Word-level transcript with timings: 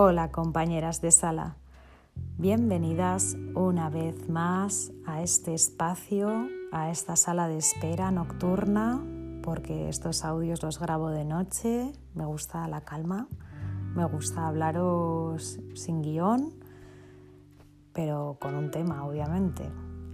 Hola 0.00 0.30
compañeras 0.30 1.00
de 1.00 1.10
sala, 1.10 1.56
bienvenidas 2.36 3.36
una 3.56 3.90
vez 3.90 4.28
más 4.28 4.92
a 5.04 5.22
este 5.22 5.54
espacio, 5.54 6.46
a 6.70 6.92
esta 6.92 7.16
sala 7.16 7.48
de 7.48 7.58
espera 7.58 8.12
nocturna, 8.12 9.04
porque 9.42 9.88
estos 9.88 10.24
audios 10.24 10.62
los 10.62 10.78
grabo 10.78 11.10
de 11.10 11.24
noche, 11.24 11.92
me 12.14 12.24
gusta 12.24 12.68
la 12.68 12.82
calma, 12.82 13.26
me 13.96 14.04
gusta 14.04 14.46
hablaros 14.46 15.58
sin 15.74 16.02
guion, 16.02 16.54
pero 17.92 18.36
con 18.40 18.54
un 18.54 18.70
tema 18.70 19.04
obviamente. 19.04 19.68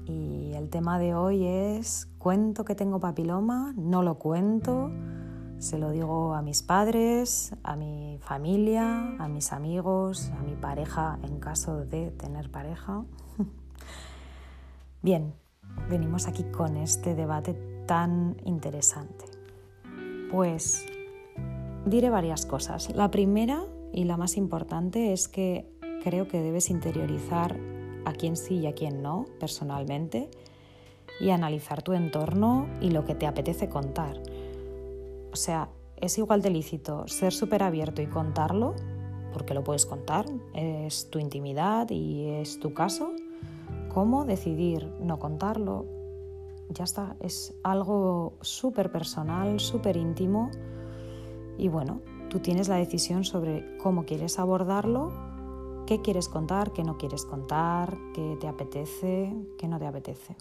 Y 0.06 0.54
el 0.54 0.70
tema 0.70 0.98
de 0.98 1.14
hoy 1.14 1.44
es, 1.44 2.08
cuento 2.16 2.64
que 2.64 2.74
tengo 2.74 3.00
papiloma, 3.00 3.74
no 3.76 4.02
lo 4.02 4.14
cuento 4.14 4.90
se 5.64 5.78
lo 5.78 5.92
digo 5.92 6.34
a 6.34 6.42
mis 6.42 6.62
padres, 6.62 7.54
a 7.62 7.74
mi 7.74 8.18
familia, 8.20 9.16
a 9.18 9.28
mis 9.28 9.50
amigos, 9.50 10.30
a 10.38 10.42
mi 10.42 10.56
pareja 10.56 11.18
en 11.22 11.40
caso 11.40 11.86
de 11.86 12.10
tener 12.10 12.50
pareja. 12.50 13.02
Bien, 15.02 15.32
venimos 15.88 16.28
aquí 16.28 16.44
con 16.44 16.76
este 16.76 17.14
debate 17.14 17.54
tan 17.86 18.36
interesante. 18.44 19.24
Pues 20.30 20.84
diré 21.86 22.10
varias 22.10 22.44
cosas. 22.44 22.94
La 22.94 23.10
primera 23.10 23.64
y 23.90 24.04
la 24.04 24.18
más 24.18 24.36
importante 24.36 25.14
es 25.14 25.28
que 25.28 25.66
creo 26.02 26.28
que 26.28 26.42
debes 26.42 26.68
interiorizar 26.68 27.58
a 28.04 28.12
quién 28.12 28.36
sí 28.36 28.56
y 28.56 28.66
a 28.66 28.74
quién 28.74 29.00
no 29.00 29.24
personalmente 29.40 30.28
y 31.20 31.30
analizar 31.30 31.82
tu 31.82 31.94
entorno 31.94 32.66
y 32.82 32.90
lo 32.90 33.06
que 33.06 33.14
te 33.14 33.26
apetece 33.26 33.70
contar. 33.70 34.20
O 35.34 35.36
sea, 35.36 35.68
es 35.96 36.16
igual 36.16 36.42
de 36.42 36.50
lícito 36.50 37.08
ser 37.08 37.32
súper 37.32 37.64
abierto 37.64 38.00
y 38.00 38.06
contarlo, 38.06 38.76
porque 39.32 39.52
lo 39.52 39.64
puedes 39.64 39.84
contar, 39.84 40.26
es 40.54 41.10
tu 41.10 41.18
intimidad 41.18 41.90
y 41.90 42.26
es 42.26 42.60
tu 42.60 42.72
caso, 42.72 43.10
como 43.92 44.24
decidir 44.24 44.86
no 45.00 45.18
contarlo. 45.18 45.86
Ya 46.68 46.84
está, 46.84 47.16
es 47.18 47.52
algo 47.64 48.34
súper 48.42 48.92
personal, 48.92 49.58
súper 49.58 49.96
íntimo 49.96 50.52
y 51.58 51.66
bueno, 51.66 52.00
tú 52.30 52.38
tienes 52.38 52.68
la 52.68 52.76
decisión 52.76 53.24
sobre 53.24 53.76
cómo 53.78 54.04
quieres 54.04 54.38
abordarlo, 54.38 55.12
qué 55.84 56.00
quieres 56.00 56.28
contar, 56.28 56.72
qué 56.72 56.84
no 56.84 56.96
quieres 56.96 57.24
contar, 57.24 57.98
qué 58.14 58.36
te 58.40 58.46
apetece, 58.46 59.34
qué 59.58 59.66
no 59.66 59.80
te 59.80 59.86
apetece. 59.88 60.36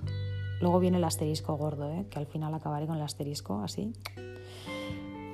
Luego 0.62 0.80
viene 0.80 0.98
el 0.98 1.04
asterisco 1.04 1.58
gordo, 1.58 1.90
¿eh? 1.90 2.06
que 2.12 2.20
al 2.20 2.28
final 2.28 2.54
acabaré 2.54 2.86
con 2.86 2.98
el 2.98 3.02
asterisco 3.02 3.60
así. 3.64 3.92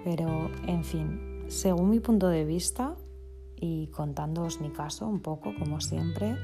Pero, 0.03 0.49
en 0.65 0.83
fin, 0.83 1.45
según 1.47 1.89
mi 1.89 1.99
punto 1.99 2.27
de 2.27 2.45
vista 2.45 2.95
y 3.55 3.87
contándoos 3.87 4.61
mi 4.61 4.69
caso 4.69 5.07
un 5.07 5.19
poco, 5.19 5.53
como 5.57 5.81
siempre, 5.81 6.37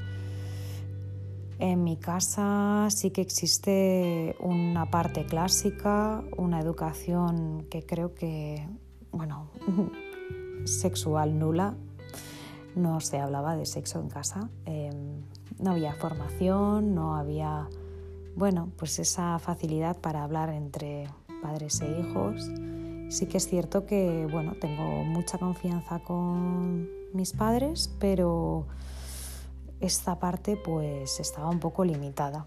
en 1.58 1.84
mi 1.84 1.96
casa 1.96 2.88
sí 2.90 3.10
que 3.10 3.22
existe 3.22 4.36
una 4.40 4.90
parte 4.90 5.24
clásica, 5.24 6.22
una 6.36 6.60
educación 6.60 7.66
que 7.70 7.84
creo 7.84 8.14
que, 8.14 8.68
bueno, 9.10 9.48
sexual 10.64 11.38
nula. 11.38 11.74
No 12.74 13.00
se 13.00 13.18
hablaba 13.18 13.56
de 13.56 13.64
sexo 13.64 14.00
en 14.00 14.10
casa. 14.10 14.50
Em, 14.66 15.22
no 15.58 15.70
había 15.70 15.94
formación, 15.94 16.94
no 16.94 17.16
había, 17.16 17.68
bueno, 18.34 18.70
pues 18.76 18.98
esa 18.98 19.38
facilidad 19.38 19.96
para 19.96 20.24
hablar 20.24 20.50
entre 20.50 21.08
padres 21.40 21.80
e 21.80 22.00
hijos. 22.00 22.50
Sí 23.08 23.26
que 23.26 23.38
es 23.38 23.48
cierto 23.48 23.86
que 23.86 24.26
bueno, 24.30 24.54
tengo 24.60 25.04
mucha 25.04 25.38
confianza 25.38 26.00
con 26.00 26.88
mis 27.12 27.32
padres, 27.32 27.94
pero 28.00 28.66
esta 29.80 30.18
parte 30.18 30.56
pues 30.56 31.20
estaba 31.20 31.48
un 31.48 31.60
poco 31.60 31.84
limitada. 31.84 32.46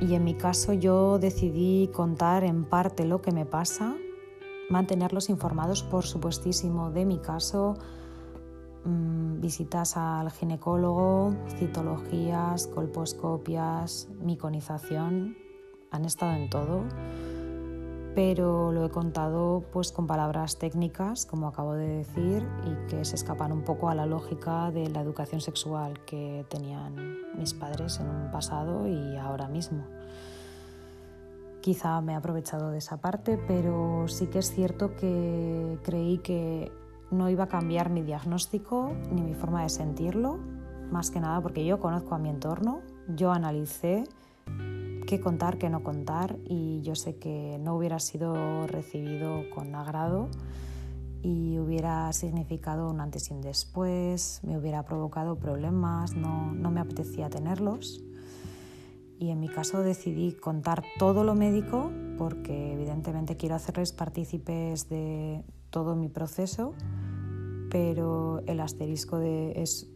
Y 0.00 0.14
en 0.14 0.24
mi 0.24 0.34
caso 0.34 0.72
yo 0.72 1.18
decidí 1.18 1.88
contar 1.92 2.44
en 2.44 2.64
parte 2.64 3.04
lo 3.04 3.22
que 3.22 3.32
me 3.32 3.44
pasa, 3.44 3.96
mantenerlos 4.70 5.30
informados 5.30 5.82
por 5.82 6.04
supuestísimo 6.04 6.90
de 6.90 7.04
mi 7.04 7.18
caso, 7.18 7.74
mm, 8.84 9.40
visitas 9.40 9.96
al 9.96 10.30
ginecólogo, 10.30 11.34
citologías, 11.58 12.66
colposcopias, 12.68 14.08
miconización, 14.20 15.36
han 15.90 16.04
estado 16.04 16.32
en 16.34 16.50
todo 16.50 16.84
pero 18.18 18.72
lo 18.72 18.84
he 18.84 18.90
contado 18.90 19.62
pues 19.72 19.92
con 19.92 20.08
palabras 20.08 20.58
técnicas, 20.58 21.24
como 21.24 21.46
acabo 21.46 21.74
de 21.74 21.86
decir, 21.98 22.44
y 22.66 22.90
que 22.90 23.04
se 23.04 23.14
escapan 23.14 23.52
un 23.52 23.62
poco 23.62 23.90
a 23.90 23.94
la 23.94 24.06
lógica 24.06 24.72
de 24.72 24.88
la 24.90 25.02
educación 25.02 25.40
sexual 25.40 26.00
que 26.04 26.44
tenían 26.48 26.96
mis 27.38 27.54
padres 27.54 28.00
en 28.00 28.08
un 28.08 28.32
pasado 28.32 28.88
y 28.88 29.16
ahora 29.18 29.46
mismo. 29.46 29.84
Quizá 31.60 32.00
me 32.00 32.14
he 32.14 32.16
aprovechado 32.16 32.72
de 32.72 32.78
esa 32.78 32.96
parte, 32.96 33.38
pero 33.46 34.08
sí 34.08 34.26
que 34.26 34.40
es 34.40 34.50
cierto 34.50 34.96
que 34.96 35.78
creí 35.84 36.18
que 36.18 36.72
no 37.12 37.30
iba 37.30 37.44
a 37.44 37.48
cambiar 37.48 37.88
mi 37.88 38.02
diagnóstico 38.02 38.94
ni 39.12 39.22
mi 39.22 39.34
forma 39.34 39.62
de 39.62 39.68
sentirlo, 39.68 40.40
más 40.90 41.12
que 41.12 41.20
nada 41.20 41.40
porque 41.40 41.64
yo 41.64 41.78
conozco 41.78 42.16
a 42.16 42.18
mi 42.18 42.30
entorno, 42.30 42.80
yo 43.06 43.30
analicé 43.30 44.02
qué 45.08 45.20
contar, 45.20 45.56
qué 45.56 45.70
no 45.70 45.82
contar 45.82 46.36
y 46.44 46.82
yo 46.82 46.94
sé 46.94 47.16
que 47.16 47.58
no 47.62 47.74
hubiera 47.74 47.98
sido 47.98 48.66
recibido 48.66 49.48
con 49.54 49.74
agrado 49.74 50.28
y 51.22 51.58
hubiera 51.58 52.12
significado 52.12 52.90
un 52.90 53.00
antes 53.00 53.30
y 53.30 53.32
un 53.32 53.40
después, 53.40 54.42
me 54.44 54.58
hubiera 54.58 54.84
provocado 54.84 55.36
problemas, 55.36 56.14
no, 56.14 56.52
no 56.52 56.70
me 56.70 56.80
apetecía 56.80 57.30
tenerlos. 57.30 58.04
Y 59.18 59.30
en 59.30 59.40
mi 59.40 59.48
caso 59.48 59.80
decidí 59.80 60.32
contar 60.32 60.84
todo 60.98 61.24
lo 61.24 61.34
médico 61.34 61.90
porque 62.18 62.74
evidentemente 62.74 63.38
quiero 63.38 63.54
hacerles 63.54 63.92
partícipes 63.92 64.90
de 64.90 65.42
todo 65.70 65.96
mi 65.96 66.10
proceso, 66.10 66.74
pero 67.70 68.42
el 68.46 68.60
asterisco 68.60 69.18
de 69.18 69.62
es 69.62 69.90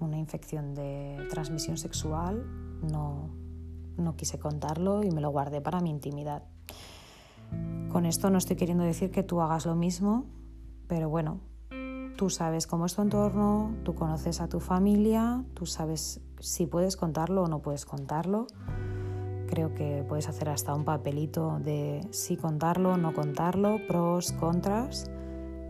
una 0.00 0.16
infección 0.16 0.74
de 0.74 1.18
transmisión 1.28 1.76
sexual 1.76 2.46
no, 2.90 3.43
no 3.96 4.16
quise 4.16 4.38
contarlo 4.38 5.02
y 5.02 5.10
me 5.10 5.20
lo 5.20 5.30
guardé 5.30 5.60
para 5.60 5.80
mi 5.80 5.90
intimidad. 5.90 6.44
Con 7.90 8.06
esto 8.06 8.30
no 8.30 8.38
estoy 8.38 8.56
queriendo 8.56 8.84
decir 8.84 9.10
que 9.10 9.22
tú 9.22 9.40
hagas 9.40 9.66
lo 9.66 9.76
mismo, 9.76 10.26
pero 10.88 11.08
bueno, 11.08 11.40
tú 12.16 12.30
sabes 12.30 12.66
cómo 12.66 12.86
es 12.86 12.94
tu 12.94 13.02
entorno, 13.02 13.74
tú 13.84 13.94
conoces 13.94 14.40
a 14.40 14.48
tu 14.48 14.60
familia, 14.60 15.44
tú 15.54 15.66
sabes 15.66 16.20
si 16.40 16.66
puedes 16.66 16.96
contarlo 16.96 17.44
o 17.44 17.48
no 17.48 17.60
puedes 17.60 17.84
contarlo. 17.84 18.46
Creo 19.48 19.74
que 19.74 20.04
puedes 20.08 20.28
hacer 20.28 20.48
hasta 20.48 20.74
un 20.74 20.84
papelito 20.84 21.58
de 21.60 22.06
si 22.10 22.36
contarlo, 22.36 22.94
o 22.94 22.96
no 22.96 23.12
contarlo, 23.12 23.78
pros, 23.86 24.32
contras. 24.32 25.10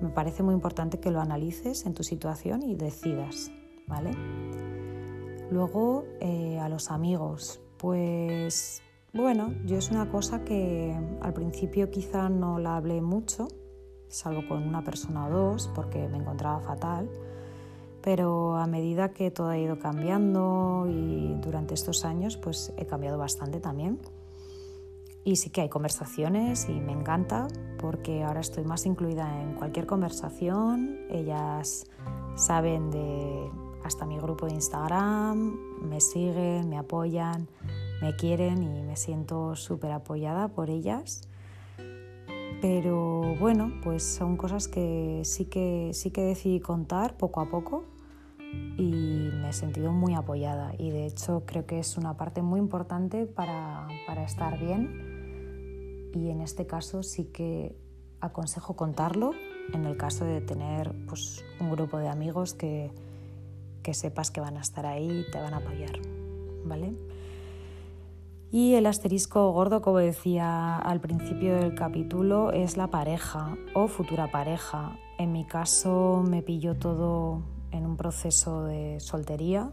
Me 0.01 0.09
parece 0.09 0.43
muy 0.43 0.55
importante 0.55 1.01
que 1.01 1.11
lo 1.11 1.21
analices 1.21 1.85
en 1.85 1.95
tu 1.95 2.03
situación 2.03 2.62
y 2.62 2.75
decidas, 2.77 3.51
¿vale? 3.87 4.12
Luego 5.51 6.05
eh, 6.21 6.59
a 6.61 6.69
los 6.69 6.91
amigos, 6.91 7.61
pues 7.84 8.81
bueno, 9.12 9.53
yo 9.67 9.77
es 9.77 9.91
una 9.91 10.09
cosa 10.09 10.43
que 10.43 10.99
al 11.21 11.34
principio 11.34 11.91
quizá 11.91 12.31
no 12.31 12.59
la 12.59 12.77
hablé 12.77 13.03
mucho, 13.03 13.47
salvo 14.09 14.49
con 14.49 14.67
una 14.67 14.83
persona 14.83 15.27
o 15.27 15.31
dos, 15.31 15.71
porque 15.75 16.09
me 16.09 16.17
encontraba 16.17 16.61
fatal, 16.61 17.11
pero 18.00 18.56
a 18.56 18.67
medida 18.67 19.11
que 19.11 19.31
todo 19.31 19.49
ha 19.49 19.59
ido 19.59 19.78
cambiando 19.78 20.87
y 20.89 21.34
durante 21.43 21.75
estos 21.75 22.06
años, 22.06 22.39
pues 22.39 22.73
he 22.78 22.87
cambiado 22.87 23.19
bastante 23.19 23.61
también. 23.61 23.99
Y 25.23 25.37
sí 25.37 25.50
que 25.50 25.61
hay 25.61 25.69
conversaciones 25.69 26.70
y 26.70 26.81
me 26.81 26.93
encanta 26.93 27.49
porque 27.79 28.25
ahora 28.25 28.41
estoy 28.41 28.64
más 28.64 28.87
incluida 28.87 29.43
en 29.43 29.56
cualquier 29.56 29.87
conversación. 29.87 31.00
Ellas 31.11 31.85
saben 32.35 32.91
de 32.91 33.50
hasta 33.85 34.07
mi 34.07 34.17
grupo 34.19 34.47
de 34.47 34.55
Instagram, 34.55 35.59
me 35.83 36.01
siguen, 36.01 36.71
me 36.71 36.79
apoyan, 36.79 37.49
me 38.01 38.17
quieren 38.17 38.63
y 38.63 38.83
me 38.83 38.97
siento 38.97 39.55
súper 39.57 39.93
apoyada 39.93 40.49
por 40.49 40.71
ellas. 40.71 41.29
Pero 42.63 43.37
bueno, 43.39 43.73
pues 43.83 44.03
son 44.03 44.39
cosas 44.39 44.69
que 44.69 45.21
sí 45.25 45.45
que 45.45 45.91
sí 45.93 46.11
que 46.11 46.23
decidí 46.23 46.61
contar 46.61 47.19
poco 47.19 47.43
a 47.43 47.51
poco 47.51 47.85
y 48.79 49.31
me 49.35 49.51
he 49.51 49.53
sentido 49.53 49.93
muy 49.93 50.15
apoyada 50.15 50.73
y 50.79 50.91
de 50.91 51.07
hecho 51.07 51.43
creo 51.45 51.67
que 51.67 51.79
es 51.79 51.99
una 51.99 52.17
parte 52.17 52.41
muy 52.41 52.61
importante 52.61 53.27
para, 53.27 53.87
para 54.07 54.25
estar 54.25 54.59
bien 54.59 56.11
y 56.15 56.31
en 56.31 56.41
este 56.41 56.67
caso 56.67 57.03
sí 57.03 57.25
que 57.27 57.77
aconsejo 58.21 58.77
contarlo 58.77 59.33
en 59.73 59.85
el 59.85 59.97
caso 59.97 60.25
de 60.25 60.41
tener 60.41 60.95
pues, 61.07 61.45
un 61.61 61.71
grupo 61.71 61.99
de 61.99 62.09
amigos 62.09 62.55
que, 62.55 62.93
que 63.85 63.95
sepas 63.95 64.33
que 64.33 64.41
van 64.41 64.57
a 64.57 64.61
estar 64.61 64.87
ahí 64.87 65.21
y 65.21 65.31
te 65.31 65.39
van 65.39 65.55
a 65.55 65.59
apoyar, 65.59 66.01
¿vale? 66.65 66.95
Y 68.51 68.75
el 68.75 68.87
asterisco 68.87 69.53
gordo, 69.53 69.83
como 69.83 69.99
decía 69.99 70.77
al 70.77 71.01
principio 71.01 71.57
del 71.57 71.75
capítulo, 71.75 72.51
es 72.51 72.77
la 72.77 72.89
pareja 72.89 73.57
o 73.75 73.87
futura 73.87 74.31
pareja. 74.31 74.99
En 75.19 75.33
mi 75.33 75.45
caso 75.45 76.25
me 76.27 76.43
pilló 76.43 76.77
todo 76.77 77.43
en 77.73 77.85
un 77.85 77.97
proceso 77.97 78.65
de 78.65 79.01
soltería 79.01 79.71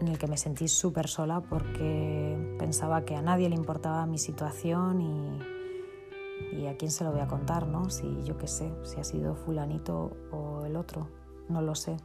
en 0.00 0.08
el 0.08 0.18
que 0.18 0.26
me 0.26 0.36
sentí 0.36 0.68
súper 0.68 1.08
sola 1.08 1.40
porque 1.40 2.56
pensaba 2.58 3.04
que 3.04 3.16
a 3.16 3.22
nadie 3.22 3.48
le 3.48 3.56
importaba 3.56 4.06
mi 4.06 4.18
situación 4.18 5.00
y, 5.00 6.56
y, 6.60 6.66
a 6.66 6.76
quién 6.76 6.90
se 6.90 7.04
lo 7.04 7.12
voy 7.12 7.20
a 7.20 7.26
contar, 7.26 7.66
¿no? 7.66 7.90
Si 7.90 8.22
yo 8.24 8.36
qué 8.38 8.46
sé, 8.46 8.70
si 8.84 9.00
ha 9.00 9.04
sido 9.04 9.34
fulanito 9.34 10.16
o 10.30 10.64
el 10.66 10.76
otro, 10.76 11.08
no 11.48 11.62
lo 11.62 11.74
sé. 11.74 11.96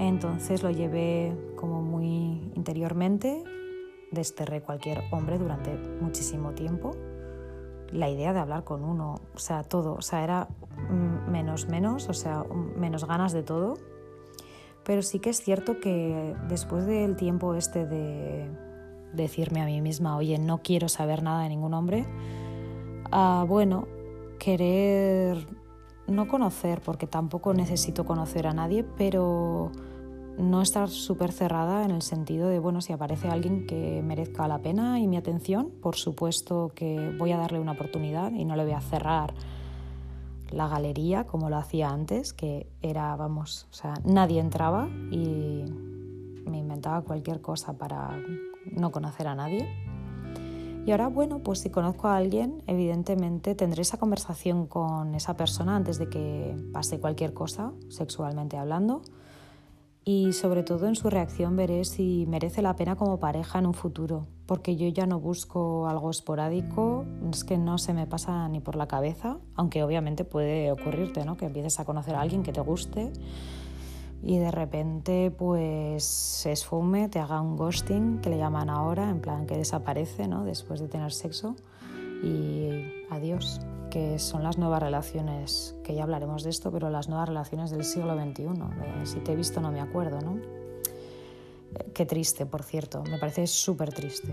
Entonces 0.00 0.62
lo 0.62 0.70
llevé 0.70 1.36
como 1.56 1.82
muy 1.82 2.50
interiormente, 2.54 3.44
desterré 4.10 4.62
cualquier 4.62 5.02
hombre 5.12 5.38
durante 5.38 5.76
muchísimo 6.00 6.52
tiempo. 6.52 6.92
La 7.92 8.08
idea 8.08 8.32
de 8.32 8.40
hablar 8.40 8.64
con 8.64 8.84
uno, 8.84 9.20
o 9.34 9.38
sea, 9.38 9.62
todo, 9.62 9.94
o 9.94 10.02
sea, 10.02 10.24
era 10.24 10.48
menos 11.28 11.68
menos, 11.68 12.08
o 12.08 12.14
sea, 12.14 12.44
menos 12.76 13.04
ganas 13.06 13.32
de 13.32 13.42
todo 13.42 13.74
pero 14.84 15.02
sí 15.02 15.18
que 15.18 15.30
es 15.30 15.40
cierto 15.40 15.80
que 15.80 16.34
después 16.48 16.86
del 16.86 17.16
tiempo 17.16 17.54
este 17.54 17.86
de 17.86 18.50
decirme 19.12 19.60
a 19.60 19.66
mí 19.66 19.80
misma, 19.80 20.16
oye, 20.16 20.38
no 20.38 20.62
quiero 20.62 20.88
saber 20.88 21.22
nada 21.22 21.42
de 21.42 21.48
ningún 21.48 21.74
hombre, 21.74 22.06
ah, 23.10 23.44
bueno, 23.46 23.86
querer 24.38 25.46
no 26.06 26.28
conocer, 26.28 26.80
porque 26.80 27.06
tampoco 27.06 27.54
necesito 27.54 28.04
conocer 28.04 28.46
a 28.46 28.54
nadie, 28.54 28.84
pero 28.96 29.70
no 30.40 30.62
estar 30.62 30.88
súper 30.88 31.32
cerrada 31.32 31.84
en 31.84 31.90
el 31.90 32.02
sentido 32.02 32.48
de, 32.48 32.58
bueno, 32.58 32.80
si 32.80 32.92
aparece 32.92 33.28
alguien 33.28 33.66
que 33.66 34.02
merezca 34.02 34.48
la 34.48 34.58
pena 34.58 34.98
y 35.00 35.06
mi 35.06 35.16
atención, 35.16 35.70
por 35.82 35.96
supuesto 35.96 36.72
que 36.74 37.14
voy 37.18 37.32
a 37.32 37.36
darle 37.36 37.60
una 37.60 37.72
oportunidad 37.72 38.32
y 38.32 38.44
no 38.44 38.56
le 38.56 38.64
voy 38.64 38.72
a 38.72 38.80
cerrar 38.80 39.34
la 40.50 40.68
galería 40.68 41.24
como 41.24 41.48
lo 41.48 41.56
hacía 41.56 41.90
antes, 41.90 42.32
que 42.32 42.68
era, 42.82 43.14
vamos, 43.16 43.66
o 43.70 43.74
sea, 43.74 43.94
nadie 44.04 44.40
entraba 44.40 44.88
y 45.10 45.64
me 46.46 46.58
inventaba 46.58 47.02
cualquier 47.02 47.40
cosa 47.40 47.74
para 47.74 48.18
no 48.72 48.90
conocer 48.90 49.28
a 49.28 49.34
nadie. 49.34 49.68
Y 50.86 50.92
ahora, 50.92 51.08
bueno, 51.08 51.40
pues 51.40 51.60
si 51.60 51.70
conozco 51.70 52.08
a 52.08 52.16
alguien, 52.16 52.62
evidentemente 52.66 53.54
tendré 53.54 53.82
esa 53.82 53.98
conversación 53.98 54.66
con 54.66 55.14
esa 55.14 55.36
persona 55.36 55.76
antes 55.76 55.98
de 55.98 56.08
que 56.08 56.56
pase 56.72 56.98
cualquier 56.98 57.34
cosa, 57.34 57.72
sexualmente 57.88 58.56
hablando 58.56 59.02
y 60.04 60.32
sobre 60.32 60.62
todo 60.62 60.86
en 60.86 60.96
su 60.96 61.10
reacción 61.10 61.56
veré 61.56 61.84
si 61.84 62.26
merece 62.26 62.62
la 62.62 62.74
pena 62.74 62.96
como 62.96 63.18
pareja 63.20 63.58
en 63.58 63.66
un 63.66 63.74
futuro, 63.74 64.26
porque 64.46 64.76
yo 64.76 64.88
ya 64.88 65.06
no 65.06 65.20
busco 65.20 65.86
algo 65.86 66.10
esporádico, 66.10 67.04
es 67.30 67.44
que 67.44 67.58
no 67.58 67.78
se 67.78 67.92
me 67.92 68.06
pasa 68.06 68.48
ni 68.48 68.60
por 68.60 68.76
la 68.76 68.88
cabeza, 68.88 69.38
aunque 69.54 69.82
obviamente 69.82 70.24
puede 70.24 70.72
ocurrirte, 70.72 71.24
¿no? 71.24 71.36
Que 71.36 71.46
empieces 71.46 71.78
a 71.80 71.84
conocer 71.84 72.14
a 72.14 72.20
alguien 72.20 72.42
que 72.42 72.52
te 72.52 72.60
guste 72.60 73.12
y 74.22 74.38
de 74.38 74.50
repente 74.50 75.30
pues 75.30 76.04
se 76.04 76.52
esfume, 76.52 77.08
te 77.08 77.18
haga 77.18 77.40
un 77.40 77.56
ghosting, 77.56 78.20
que 78.20 78.30
le 78.30 78.38
llaman 78.38 78.70
ahora, 78.70 79.10
en 79.10 79.20
plan 79.20 79.46
que 79.46 79.56
desaparece, 79.56 80.28
¿no? 80.28 80.44
Después 80.44 80.80
de 80.80 80.88
tener 80.88 81.12
sexo 81.12 81.56
y 82.22 83.04
adiós 83.10 83.60
que 83.90 84.18
son 84.18 84.42
las 84.42 84.56
nuevas 84.56 84.82
relaciones, 84.82 85.76
que 85.82 85.94
ya 85.94 86.04
hablaremos 86.04 86.44
de 86.44 86.50
esto, 86.50 86.70
pero 86.70 86.88
las 86.90 87.08
nuevas 87.08 87.28
relaciones 87.28 87.70
del 87.70 87.84
siglo 87.84 88.14
XXI. 88.14 88.46
si 89.04 89.18
te 89.20 89.32
he 89.32 89.36
visto 89.36 89.60
no 89.60 89.70
me 89.72 89.80
acuerdo, 89.80 90.20
¿no? 90.20 90.36
Eh, 90.36 91.90
qué 91.92 92.06
triste, 92.06 92.46
por 92.46 92.62
cierto, 92.62 93.02
me 93.10 93.18
parece 93.18 93.46
súper 93.46 93.92
triste. 93.92 94.32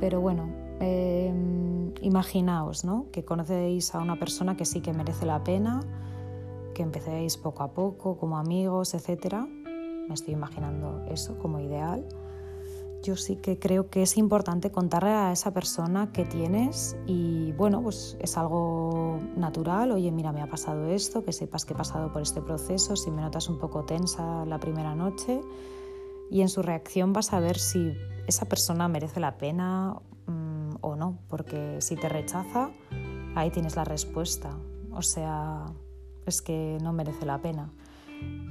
Pero 0.00 0.20
bueno, 0.20 0.50
em, 0.80 1.94
imaginaos, 2.02 2.84
¿no? 2.84 3.06
Que 3.12 3.24
conocéis 3.24 3.94
a 3.94 4.00
una 4.00 4.18
persona 4.18 4.56
que 4.56 4.64
sí 4.64 4.80
que 4.80 4.92
merece 4.92 5.26
la 5.26 5.42
pena, 5.44 5.80
que 6.74 6.82
empecéis 6.82 7.36
poco 7.36 7.62
a 7.62 7.72
poco, 7.72 8.16
como 8.16 8.36
amigos, 8.36 8.94
etc. 8.94 9.36
Me 10.08 10.14
estoy 10.14 10.34
imaginando 10.34 11.04
eso 11.08 11.38
como 11.38 11.60
ideal 11.60 12.04
yo 13.02 13.16
sí 13.16 13.36
que 13.36 13.58
creo 13.58 13.90
que 13.90 14.02
es 14.02 14.16
importante 14.16 14.70
contarle 14.70 15.10
a 15.10 15.32
esa 15.32 15.52
persona 15.52 16.12
que 16.12 16.24
tienes 16.24 16.96
y 17.06 17.52
bueno, 17.52 17.82
pues 17.82 18.16
es 18.20 18.38
algo 18.38 19.18
natural, 19.36 19.90
oye, 19.92 20.10
mira, 20.12 20.32
me 20.32 20.40
ha 20.40 20.48
pasado 20.48 20.86
esto, 20.88 21.24
que 21.24 21.32
sepas 21.32 21.64
que 21.64 21.74
he 21.74 21.76
pasado 21.76 22.12
por 22.12 22.22
este 22.22 22.40
proceso, 22.40 22.96
si 22.96 23.10
me 23.10 23.20
notas 23.22 23.48
un 23.48 23.58
poco 23.58 23.84
tensa 23.84 24.44
la 24.46 24.58
primera 24.58 24.94
noche. 24.94 25.40
Y 26.30 26.40
en 26.40 26.48
su 26.48 26.62
reacción 26.62 27.12
vas 27.12 27.32
a 27.32 27.40
ver 27.40 27.58
si 27.58 27.92
esa 28.26 28.46
persona 28.46 28.88
merece 28.88 29.20
la 29.20 29.36
pena 29.36 29.96
mm, 30.26 30.76
o 30.80 30.96
no, 30.96 31.18
porque 31.28 31.80
si 31.80 31.96
te 31.96 32.08
rechaza, 32.08 32.70
ahí 33.34 33.50
tienes 33.50 33.76
la 33.76 33.84
respuesta, 33.84 34.56
o 34.92 35.02
sea, 35.02 35.66
es 36.24 36.40
que 36.40 36.78
no 36.82 36.92
merece 36.92 37.26
la 37.26 37.38
pena. 37.42 37.72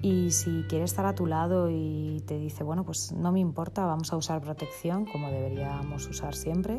Y 0.01 0.31
si 0.31 0.63
quiere 0.67 0.85
estar 0.85 1.05
a 1.05 1.13
tu 1.13 1.27
lado 1.27 1.69
y 1.69 2.23
te 2.25 2.39
dice, 2.39 2.63
bueno, 2.63 2.83
pues 2.83 3.11
no 3.11 3.31
me 3.31 3.39
importa, 3.39 3.85
vamos 3.85 4.11
a 4.11 4.17
usar 4.17 4.41
protección 4.41 5.05
como 5.05 5.29
deberíamos 5.29 6.07
usar 6.07 6.33
siempre 6.33 6.77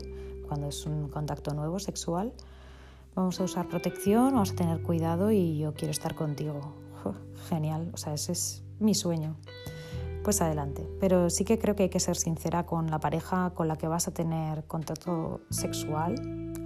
cuando 0.53 0.69
es 0.69 0.85
un 0.85 1.09
contacto 1.09 1.55
nuevo 1.55 1.79
sexual, 1.79 2.35
vamos 3.15 3.41
a 3.41 3.45
usar 3.45 3.69
protección, 3.69 4.33
vamos 4.33 4.51
a 4.51 4.55
tener 4.55 4.83
cuidado 4.83 5.31
y 5.31 5.57
yo 5.57 5.73
quiero 5.73 5.93
estar 5.93 6.15
contigo. 6.15 6.61
genial, 7.49 7.91
o 7.95 7.97
sea, 7.97 8.13
ese 8.13 8.33
es 8.33 8.63
mi 8.79 8.95
sueño. 8.95 9.37
Pues 10.23 10.43
adelante. 10.43 10.87
Pero 11.01 11.31
sí 11.31 11.45
que 11.45 11.59
creo 11.59 11.75
que 11.75 11.85
hay 11.85 11.89
que 11.89 12.01
ser 12.01 12.17
sincera 12.17 12.67
con 12.67 12.91
la 12.91 13.01
pareja 13.01 13.51
con 13.55 13.67
la 13.67 13.77
que 13.77 13.89
vas 13.89 14.09
a 14.09 14.11
tener 14.13 14.65
contacto 14.65 15.41
sexual. 15.49 16.15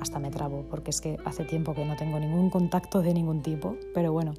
Hasta 0.00 0.19
me 0.19 0.31
trabo, 0.31 0.67
porque 0.69 0.90
es 0.90 1.00
que 1.00 1.17
hace 1.25 1.44
tiempo 1.44 1.75
que 1.75 1.84
no 1.84 1.94
tengo 1.94 2.19
ningún 2.19 2.50
contacto 2.50 3.02
de 3.02 3.14
ningún 3.14 3.40
tipo, 3.40 3.76
pero 3.94 4.12
bueno. 4.12 4.34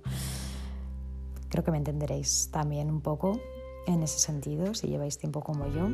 Creo 1.49 1.63
que 1.63 1.71
me 1.71 1.77
entenderéis 1.77 2.49
también 2.51 2.89
un 2.89 3.01
poco 3.01 3.39
en 3.87 4.03
ese 4.03 4.19
sentido, 4.19 4.73
si 4.73 4.87
lleváis 4.87 5.17
tiempo 5.17 5.41
como 5.41 5.67
yo. 5.67 5.87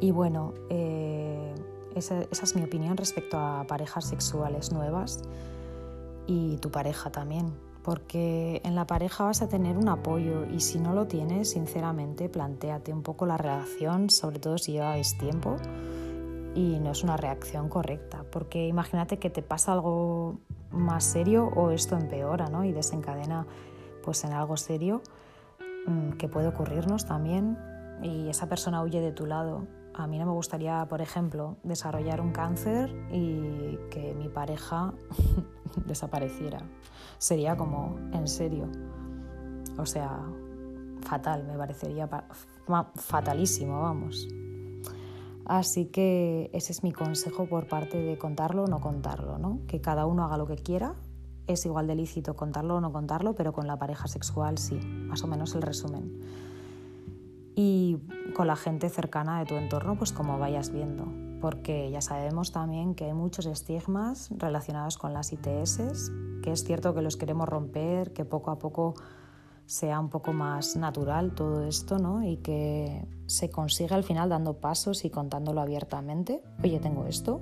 Y 0.00 0.12
bueno, 0.12 0.54
eh, 0.70 1.54
esa, 1.94 2.22
es 2.30 2.56
mi 2.56 2.62
opinión 2.62 2.96
respecto 2.96 3.38
a 3.38 3.64
parejas 3.66 4.06
sexuales 4.06 4.72
nuevas 4.72 5.22
y 6.26 6.56
tu 6.58 6.70
pareja 6.70 7.10
también, 7.10 7.52
porque 7.82 8.62
en 8.64 8.74
la 8.74 8.86
pareja 8.86 9.24
vas 9.24 9.42
a 9.42 9.48
tener 9.48 9.76
un 9.76 9.88
apoyo 9.88 10.46
y 10.46 10.60
si 10.60 10.78
no 10.78 10.94
lo 10.94 11.06
tienes, 11.06 11.50
sinceramente, 11.50 12.28
planteate 12.28 12.92
un 12.92 13.02
poco 13.02 13.26
la 13.26 13.36
relación, 13.36 14.10
sobre 14.10 14.38
todo 14.38 14.56
si 14.56 14.72
lleváis 14.72 15.18
tiempo 15.18 15.56
y 16.54 16.78
no 16.80 16.92
es 16.92 17.02
una 17.02 17.16
reacción 17.16 17.68
correcta, 17.68 18.24
porque 18.30 18.66
imagínate 18.66 19.18
que 19.18 19.30
te 19.30 19.42
pasa 19.42 19.72
algo 19.72 20.38
más 20.70 21.04
serio 21.04 21.50
o 21.56 21.70
esto 21.70 21.96
empeora 21.96 22.48
¿no? 22.48 22.64
y 22.64 22.72
desencadena 22.72 23.46
pues 24.02 24.24
en 24.24 24.32
algo 24.32 24.56
serio 24.56 25.02
mm, 25.86 26.12
que 26.12 26.28
puede 26.28 26.48
ocurrirnos 26.48 27.06
también 27.06 27.58
y 28.02 28.28
esa 28.28 28.48
persona 28.48 28.82
huye 28.82 29.00
de 29.00 29.12
tu 29.12 29.26
lado. 29.26 29.66
A 29.94 30.06
mí 30.06 30.18
no 30.18 30.26
me 30.26 30.32
gustaría, 30.32 30.86
por 30.88 31.00
ejemplo, 31.00 31.56
desarrollar 31.62 32.20
un 32.20 32.32
cáncer 32.32 32.94
y 33.12 33.76
que 33.90 34.14
mi 34.14 34.28
pareja 34.28 34.94
desapareciera. 35.86 36.60
Sería 37.18 37.56
como, 37.56 37.98
en 38.12 38.26
serio. 38.26 38.68
O 39.76 39.86
sea, 39.86 40.20
fatal, 41.02 41.44
me 41.44 41.56
parecería 41.56 42.08
fatalísimo, 42.94 43.82
vamos. 43.82 44.28
Así 45.44 45.86
que 45.86 46.48
ese 46.52 46.72
es 46.72 46.84
mi 46.84 46.92
consejo 46.92 47.46
por 47.46 47.66
parte 47.66 48.00
de 48.00 48.16
contarlo 48.16 48.64
o 48.64 48.66
no 48.68 48.80
contarlo, 48.80 49.36
¿no? 49.38 49.60
Que 49.66 49.80
cada 49.80 50.06
uno 50.06 50.24
haga 50.24 50.36
lo 50.36 50.46
que 50.46 50.54
quiera, 50.54 50.94
es 51.52 51.66
igual 51.66 51.86
de 51.86 51.94
lícito 51.94 52.34
contarlo 52.34 52.76
o 52.76 52.80
no 52.80 52.92
contarlo, 52.92 53.34
pero 53.34 53.52
con 53.52 53.66
la 53.66 53.78
pareja 53.78 54.08
sexual 54.08 54.58
sí, 54.58 54.74
más 54.74 55.22
o 55.22 55.26
menos 55.26 55.54
el 55.54 55.62
resumen. 55.62 56.20
Y 57.54 57.98
con 58.34 58.46
la 58.46 58.56
gente 58.56 58.88
cercana 58.88 59.38
de 59.40 59.46
tu 59.46 59.56
entorno, 59.56 59.96
pues 59.96 60.12
como 60.12 60.38
vayas 60.38 60.70
viendo, 60.70 61.06
porque 61.40 61.90
ya 61.90 62.00
sabemos 62.00 62.52
también 62.52 62.94
que 62.94 63.06
hay 63.06 63.12
muchos 63.12 63.46
estigmas 63.46 64.30
relacionados 64.36 64.96
con 64.96 65.12
las 65.12 65.32
ITS, 65.32 66.10
que 66.42 66.52
es 66.52 66.64
cierto 66.64 66.94
que 66.94 67.02
los 67.02 67.16
queremos 67.16 67.48
romper, 67.48 68.12
que 68.12 68.24
poco 68.24 68.50
a 68.50 68.58
poco 68.58 68.94
sea 69.66 70.00
un 70.00 70.08
poco 70.08 70.32
más 70.32 70.76
natural 70.76 71.32
todo 71.32 71.64
esto, 71.64 71.98
¿no? 71.98 72.24
Y 72.24 72.38
que 72.38 73.06
se 73.26 73.50
consiga 73.50 73.94
al 73.94 74.02
final 74.02 74.28
dando 74.28 74.54
pasos 74.54 75.04
y 75.04 75.10
contándolo 75.10 75.60
abiertamente. 75.60 76.42
Oye, 76.62 76.80
tengo 76.80 77.06
esto, 77.06 77.40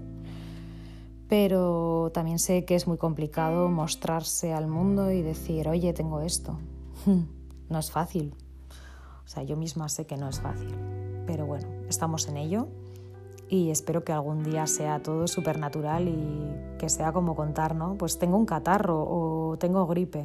pero 1.29 2.11
también 2.13 2.39
sé 2.39 2.65
que 2.65 2.75
es 2.75 2.87
muy 2.87 2.97
complicado 2.97 3.69
mostrarse 3.69 4.53
al 4.53 4.67
mundo 4.67 5.11
y 5.11 5.23
decir, 5.23 5.69
oye, 5.69 5.93
tengo 5.93 6.21
esto. 6.21 6.59
No 7.71 7.79
es 7.79 7.91
fácil. 7.91 8.35
O 9.27 9.29
sea, 9.29 9.43
yo 9.43 9.55
misma 9.55 9.91
sé 9.91 10.07
que 10.07 10.17
no 10.17 10.27
es 10.27 10.41
fácil. 10.41 10.75
Pero 11.27 11.45
bueno, 11.45 11.69
estamos 11.87 12.27
en 12.29 12.39
ello 12.39 12.69
y 13.47 13.69
espero 13.69 14.05
que 14.05 14.13
algún 14.13 14.43
día 14.43 14.67
sea 14.67 15.03
todo 15.03 15.27
súper 15.29 15.59
natural 15.59 16.09
y 16.09 16.79
que 16.79 16.89
sea 16.89 17.13
como 17.13 17.37
contar, 17.37 17.75
¿no? 17.75 17.97
Pues 17.99 18.19
tengo 18.19 18.39
un 18.39 18.47
catarro 18.47 19.05
o 19.07 19.59
tengo 19.59 19.87
gripe 19.87 20.23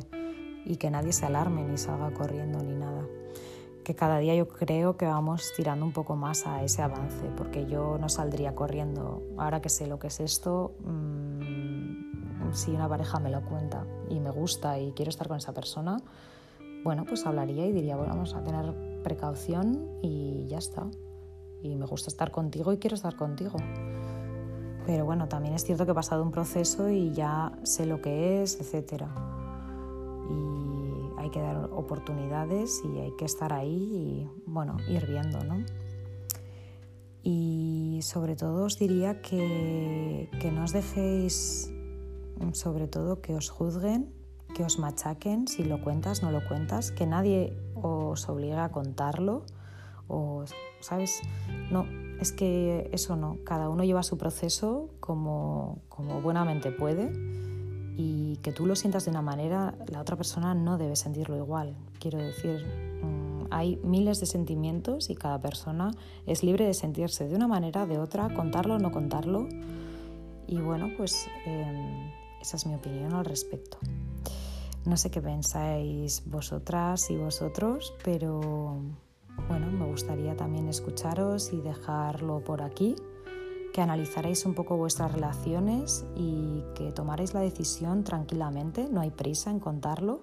y 0.66 0.78
que 0.78 0.90
nadie 0.90 1.12
se 1.12 1.26
alarme 1.26 1.66
ni 1.66 1.78
salga 1.78 2.14
corriendo 2.14 2.64
ni 2.64 2.76
nada 2.76 3.06
que 3.84 3.96
cada 3.96 4.18
día 4.18 4.36
yo 4.36 4.48
creo 4.48 4.98
que 4.98 5.06
vamos 5.06 5.52
tirando 5.56 5.86
un 5.86 5.94
poco 5.94 6.16
más 6.16 6.48
a 6.48 6.64
ese 6.64 6.82
avance, 6.82 7.30
porque 7.38 7.66
yo 7.66 7.98
no 8.00 8.10
saldría 8.10 8.56
corriendo. 8.56 9.22
Ahora 9.38 9.62
que 9.62 9.70
sé 9.70 9.88
lo 9.88 10.00
que 10.00 10.08
es 10.08 10.20
esto, 10.20 10.76
mmm, 10.84 12.54
si 12.54 12.72
una 12.72 12.88
pareja 12.88 13.20
me 13.20 13.30
lo 13.30 13.42
cuenta 13.42 13.86
y 14.10 14.20
me 14.20 14.30
gusta 14.30 14.80
y 14.80 14.92
quiero 14.94 15.10
estar 15.10 15.28
con 15.28 15.38
esa 15.38 15.54
persona, 15.54 15.98
bueno, 16.84 17.06
pues 17.06 17.26
hablaría 17.26 17.66
y 17.66 17.72
diría, 17.72 17.96
bueno, 17.96 18.14
vamos 18.14 18.34
a 18.36 18.44
tener 18.44 19.02
precaución 19.04 20.00
y 20.02 20.46
ya 20.48 20.58
está. 20.58 20.88
Y 21.62 21.76
me 21.76 21.86
gusta 21.86 22.10
estar 22.10 22.32
contigo 22.32 22.74
y 22.74 22.78
quiero 22.78 22.96
estar 22.96 23.16
contigo. 23.16 23.58
Pero 24.86 25.06
bueno, 25.06 25.30
también 25.30 25.54
es 25.54 25.64
cierto 25.64 25.86
que 25.86 25.92
he 25.92 25.96
pasado 25.96 26.24
un 26.24 26.32
proceso 26.32 26.90
y 26.90 27.12
ya 27.14 27.54
sé 27.64 27.86
lo 27.86 28.02
que 28.02 28.44
es, 28.44 28.60
etc. 28.60 29.04
Y 30.30 30.73
hay 31.24 31.32
que 31.32 31.40
dar 31.40 31.70
oportunidades 31.72 32.82
y 32.86 33.00
hay 33.00 33.12
que 33.18 33.26
estar 33.26 33.54
ahí 33.54 34.28
y, 34.28 34.30
bueno, 34.46 34.78
ir 34.88 35.06
viendo, 35.08 35.44
¿no? 35.44 35.64
Y 37.24 38.00
sobre 38.04 38.36
todo 38.36 38.66
os 38.66 38.78
diría 38.78 39.22
que, 39.22 40.30
que 40.42 40.52
no 40.52 40.64
os 40.64 40.74
dejéis, 40.74 41.72
sobre 42.52 42.88
todo, 42.88 43.22
que 43.22 43.36
os 43.36 43.50
juzguen 43.50 44.14
que 44.54 44.64
os 44.64 44.80
machaquen 44.80 45.48
si 45.48 45.64
lo 45.64 45.82
cuentas, 45.82 46.22
no 46.22 46.32
lo 46.32 46.46
cuentas, 46.48 46.92
que 46.92 47.06
nadie 47.06 47.54
os 47.76 48.30
obliga 48.30 48.66
a 48.66 48.72
contarlo 48.72 49.46
o, 50.08 50.46
¿sabes? 50.80 51.22
No, 51.72 51.86
es 52.20 52.32
que 52.32 52.90
eso 52.94 53.16
no, 53.16 53.38
cada 53.44 53.70
uno 53.70 53.84
lleva 53.84 54.04
su 54.04 54.18
proceso 54.18 54.90
como, 55.00 55.82
como 55.90 56.22
buenamente 56.22 56.72
puede 56.72 57.12
y 57.96 58.38
que 58.38 58.52
tú 58.52 58.66
lo 58.66 58.76
sientas 58.76 59.06
de 59.06 59.12
una 59.12 59.22
manera, 59.22 59.76
la 59.88 60.02
otra 60.02 60.16
persona 60.16 60.54
no 60.54 60.78
debe 60.78 60.96
sentirlo 60.96 61.38
igual. 61.38 61.76
Quiero 62.00 62.18
decir, 62.18 62.66
mm, 63.04 63.48
hay 63.52 63.80
miles 63.84 64.20
de 64.20 64.26
sentimientos 64.26 65.10
y 65.10 65.16
cada 65.16 65.40
persona 65.40 65.92
es 66.26 66.44
libre 66.44 66.66
de 66.66 66.74
sentirse 66.74 67.28
de 67.28 67.36
una 67.36 67.48
manera, 67.48 67.86
de 67.86 68.00
otra, 68.00 68.34
contarlo 68.34 68.76
o 68.76 68.80
no 68.80 68.92
contarlo. 68.92 69.48
Y 70.48 70.58
bueno, 70.58 70.90
pues 70.98 71.28
em, 71.46 72.12
esa 72.42 72.58
es 72.58 72.66
mi 72.66 72.76
opinión 72.76 73.14
al 73.14 73.26
respecto. 73.26 73.78
No 74.86 74.98
sé 74.98 75.10
qué 75.12 75.22
pensáis 75.22 76.24
vosotras 76.26 77.10
y 77.10 77.16
vosotros, 77.16 77.94
pero 78.04 78.82
bueno, 79.48 79.72
me 79.72 79.86
gustaría 79.86 80.36
también 80.36 80.68
escucharos 80.68 81.54
y 81.54 81.62
dejarlo 81.62 82.44
por 82.44 82.62
aquí, 82.62 82.96
que 83.74 83.82
analizaréis 83.82 84.46
un 84.46 84.54
poco 84.54 84.78
vuestras 84.78 85.12
relaciones 85.12 86.06
y 86.16 86.64
que 86.76 86.92
tomaréis 86.92 87.34
la 87.34 87.42
decisión 87.42 88.04
tranquilamente, 88.04 88.88
no 88.90 89.02
hay 89.02 89.10
prisa 89.10 89.50
en 89.50 89.60
contarlo. 89.60 90.22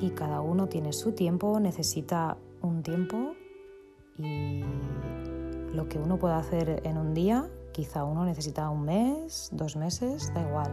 Y 0.00 0.10
cada 0.10 0.40
uno 0.40 0.68
tiene 0.68 0.92
su 0.92 1.12
tiempo, 1.12 1.58
necesita 1.60 2.38
un 2.62 2.82
tiempo 2.82 3.34
y 4.18 4.62
lo 5.74 5.88
que 5.88 5.98
uno 5.98 6.18
puede 6.18 6.34
hacer 6.34 6.80
en 6.84 6.96
un 6.96 7.12
día, 7.12 7.48
quizá 7.72 8.04
uno 8.04 8.24
necesita 8.24 8.70
un 8.70 8.84
mes, 8.84 9.50
dos 9.52 9.76
meses, 9.76 10.32
da 10.32 10.42
igual. 10.42 10.72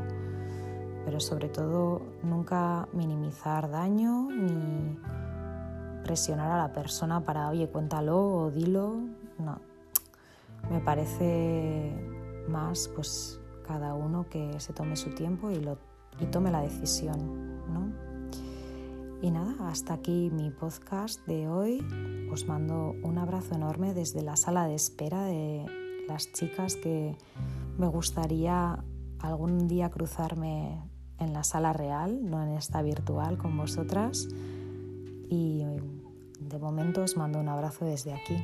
Pero 1.04 1.20
sobre 1.20 1.50
todo 1.50 2.02
nunca 2.22 2.88
minimizar 2.94 3.72
daño 3.72 4.30
ni 4.30 4.98
presionar 6.04 6.52
a 6.52 6.58
la 6.58 6.74
persona 6.74 7.24
para, 7.24 7.50
oye, 7.50 7.68
cuéntalo 7.70 8.20
o 8.20 8.52
dilo. 8.52 8.98
No, 9.40 9.69
me 10.70 10.80
parece 10.80 11.94
más 12.48 12.90
pues 12.96 13.40
cada 13.66 13.94
uno 13.94 14.28
que 14.30 14.60
se 14.60 14.74
tome 14.74 14.96
su 14.96 15.12
tiempo 15.12 15.52
y, 15.52 15.60
lo, 15.60 15.78
y 16.20 16.26
tome 16.26 16.52
la 16.52 16.62
decisión, 16.62 17.64
¿no? 17.72 18.10
Y 19.22 19.32
nada, 19.32 19.56
hasta 19.68 19.96
aquí 19.96 20.30
mi 20.32 20.50
podcast 20.50 21.26
de 21.28 21.48
hoy. 21.48 21.86
Os 22.32 22.48
mando 22.48 22.96
un 23.04 23.18
abrazo 23.18 23.56
enorme 23.56 23.94
desde 23.94 24.22
la 24.22 24.38
sala 24.38 24.66
de 24.66 24.76
espera 24.76 25.24
de 25.26 25.66
las 26.08 26.32
chicas 26.32 26.76
que 26.76 27.18
me 27.78 27.88
gustaría 27.88 28.84
algún 29.20 29.68
día 29.68 29.90
cruzarme 29.90 30.82
en 31.20 31.34
la 31.34 31.44
sala 31.44 31.74
real, 31.74 32.30
no 32.30 32.42
en 32.42 32.50
esta 32.50 32.82
virtual 32.82 33.38
con 33.38 33.58
vosotras. 33.58 34.28
Y 35.30 35.66
de 36.40 36.58
momento 36.58 37.04
os 37.04 37.18
mando 37.18 37.40
un 37.40 37.50
abrazo 37.50 37.86
desde 37.86 38.14
aquí. 38.14 38.38